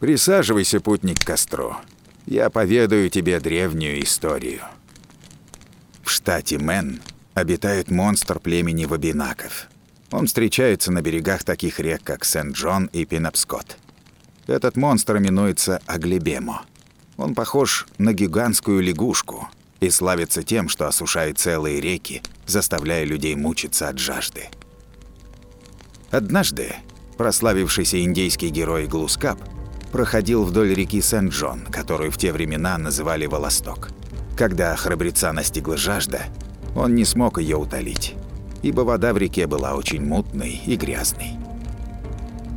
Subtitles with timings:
[0.00, 1.76] Присаживайся, путник, к костру.
[2.26, 4.60] Я поведаю тебе древнюю историю.
[6.04, 7.00] В штате Мэн
[7.34, 9.68] обитает монстр племени Вабинаков.
[10.10, 13.76] Он встречается на берегах таких рек, как Сент-Джон и Пинапскот.
[14.46, 16.62] Этот монстр именуется Аглибемо.
[17.16, 19.48] Он похож на гигантскую лягушку
[19.80, 24.44] и славится тем, что осушает целые реки, заставляя людей мучиться от жажды.
[26.10, 26.76] Однажды
[27.18, 29.38] прославившийся индейский герой Глускап
[29.92, 33.90] проходил вдоль реки Сент-Джон, которую в те времена называли Волосток.
[34.36, 36.22] Когда храбреца настигла жажда,
[36.76, 38.14] он не смог ее утолить,
[38.62, 41.32] ибо вода в реке была очень мутной и грязной.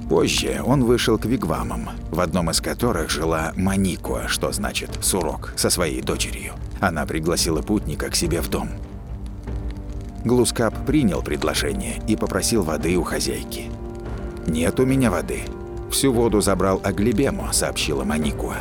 [0.09, 5.70] Позже он вышел к вигвамам, в одном из которых жила Маникуа, что значит «сурок», со
[5.70, 6.54] своей дочерью.
[6.82, 8.70] Она пригласила путника к себе в дом.
[10.26, 13.71] Глускап принял предложение и попросил воды у хозяйки.
[14.48, 15.43] «Нет у меня воды.
[15.91, 18.57] Всю воду забрал Аглибему»,— сообщила Маникуа.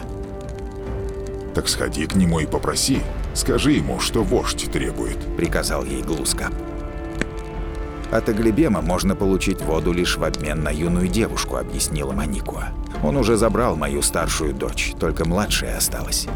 [1.54, 3.00] Так сходи к нему и попроси.
[3.34, 6.52] Скажи ему, что вождь требует»,— приказал ей Глускап.
[8.10, 12.68] «От Аглибема можно получить воду лишь в обмен на юную девушку»,— объяснила Маникуа.
[13.02, 16.26] «Он уже забрал мою старшую дочь, только младшая осталась.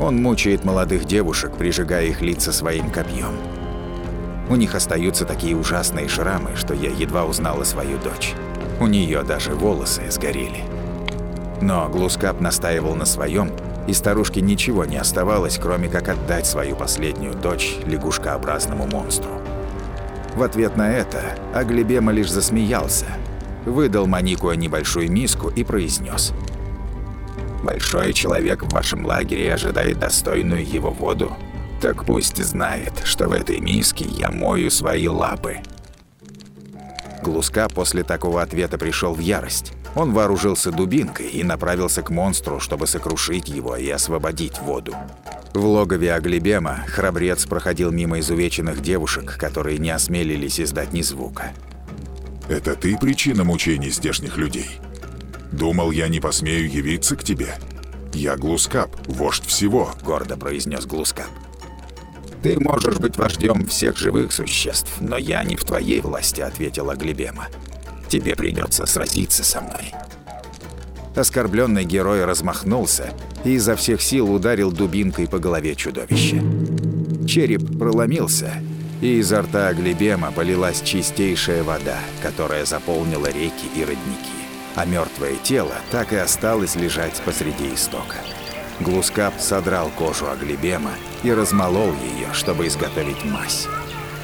[0.00, 3.36] Он мучает молодых девушек, прижигая их лица своим копьем.
[4.48, 8.34] У них остаются такие ужасные шрамы, что я едва узнала свою дочь.
[8.80, 10.64] У нее даже волосы сгорели».
[11.60, 13.50] Но Глускап настаивал на своем,
[13.88, 19.30] и старушке ничего не оставалось, кроме как отдать свою последнюю дочь лягушкообразному монстру.
[20.34, 23.06] В ответ на это Аглибема лишь засмеялся,
[23.64, 26.32] выдал Маникуа небольшую миску и произнес:
[27.64, 31.32] «Большой человек в вашем лагере ожидает достойную его воду.
[31.80, 35.58] Так пусть знает, что в этой миске я мою свои лапы».
[37.22, 39.72] Глуска после такого ответа пришел в ярость.
[39.94, 44.94] Он вооружился дубинкой и направился к монстру, чтобы сокрушить его и освободить воду.
[45.54, 51.52] В логове Аглибема храбрец проходил мимо изувеченных девушек, которые не осмелились издать ни звука.
[52.48, 54.70] «Это ты причина мучений здешних людей?
[55.52, 57.54] Думал, я не посмею явиться к тебе?
[58.14, 61.28] Я Глускап, вождь всего»,— гордо произнес Глускап.
[62.42, 67.48] «Ты можешь быть вождем всех живых существ, но я не в твоей власти»,— ответила Глибема.
[68.08, 69.92] Тебе придется сразиться со мной».
[71.14, 73.12] Оскорбленный герой размахнулся
[73.44, 76.40] и изо всех сил ударил дубинкой по голове чудовища.
[77.26, 78.52] Череп проломился,
[79.00, 84.38] и изо рта Глебема полилась чистейшая вода, которая заполнила реки и родники,
[84.76, 88.16] а мертвое тело так и осталось лежать посреди истока.
[88.80, 93.66] Глускап содрал кожу Аглибема и размолол ее, чтобы изготовить мазь.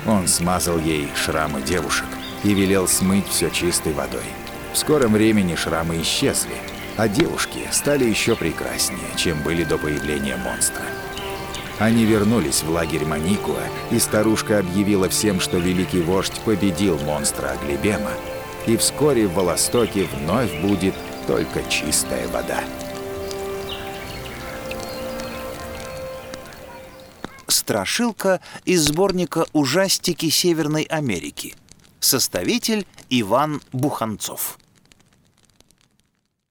[0.06, 2.06] Он смазал ей шрамы девушек,
[2.44, 4.24] и велел смыть все чистой водой.
[4.72, 6.54] В скором времени шрамы исчезли,
[6.96, 10.84] а девушки стали еще прекраснее, чем были до появления монстра.
[11.80, 18.12] Они вернулись в лагерь Маникуа, и старушка объявила всем, что великий вождь победил монстра Аглибема,
[18.66, 20.94] и вскоре в Волостоке вновь будет
[21.26, 22.60] только чистая вода.
[27.64, 31.54] Страшилка из сборника «Ужастики Северной Америки»
[31.98, 34.58] Составитель Иван Буханцов.